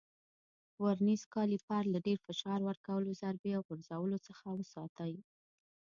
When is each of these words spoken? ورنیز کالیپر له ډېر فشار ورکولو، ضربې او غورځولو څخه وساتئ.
ورنیز 0.83 1.21
کالیپر 1.35 1.83
له 1.93 1.99
ډېر 2.05 2.19
فشار 2.27 2.59
ورکولو، 2.69 3.17
ضربې 3.21 3.51
او 3.57 3.61
غورځولو 3.67 4.17
څخه 4.27 4.45
وساتئ. 4.59 5.13